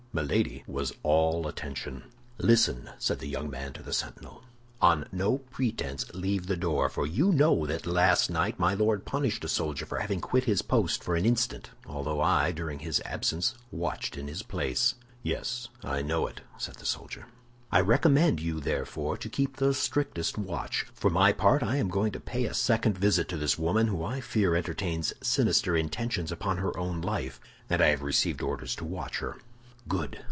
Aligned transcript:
Milady 0.13 0.65
was 0.67 0.91
all 1.03 1.47
attention. 1.47 2.03
"Listen," 2.37 2.89
said 2.99 3.19
the 3.19 3.29
young 3.29 3.49
man 3.49 3.71
to 3.71 3.81
the 3.81 3.93
sentinel. 3.93 4.43
"On 4.81 5.07
no 5.09 5.37
pretense 5.37 6.13
leave 6.13 6.47
the 6.47 6.57
door, 6.57 6.89
for 6.89 7.07
you 7.07 7.31
know 7.31 7.65
that 7.65 7.85
last 7.85 8.29
night 8.29 8.59
my 8.59 8.73
Lord 8.73 9.05
punished 9.05 9.45
a 9.45 9.47
soldier 9.47 9.85
for 9.85 9.99
having 9.99 10.19
quit 10.19 10.43
his 10.43 10.61
post 10.61 11.01
for 11.01 11.15
an 11.15 11.25
instant, 11.25 11.69
although 11.87 12.19
I, 12.19 12.51
during 12.51 12.79
his 12.79 13.01
absence, 13.05 13.55
watched 13.71 14.17
in 14.17 14.27
his 14.27 14.43
place." 14.43 14.95
"Yes, 15.23 15.69
I 15.81 16.01
know 16.01 16.27
it," 16.27 16.41
said 16.57 16.75
the 16.75 16.85
soldier. 16.85 17.27
"I 17.71 17.79
recommend 17.79 18.41
you 18.41 18.59
therefore 18.59 19.15
to 19.15 19.29
keep 19.29 19.55
the 19.55 19.73
strictest 19.73 20.37
watch. 20.37 20.87
For 20.93 21.09
my 21.09 21.31
part 21.31 21.63
I 21.63 21.77
am 21.77 21.87
going 21.87 22.11
to 22.11 22.19
pay 22.19 22.43
a 22.43 22.53
second 22.53 22.97
visit 22.97 23.29
to 23.29 23.37
this 23.37 23.57
woman, 23.57 23.87
who 23.87 24.03
I 24.03 24.19
fear 24.19 24.57
entertains 24.57 25.13
sinister 25.21 25.77
intentions 25.77 26.33
upon 26.33 26.57
her 26.57 26.77
own 26.77 26.99
life, 26.99 27.39
and 27.69 27.81
I 27.81 27.87
have 27.87 28.01
received 28.01 28.41
orders 28.41 28.75
to 28.75 28.83
watch 28.83 29.19
her." 29.19 29.37
"Good!" 29.87 30.19